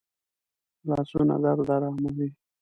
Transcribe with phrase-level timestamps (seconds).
[0.87, 2.29] لاسونه درد آراموي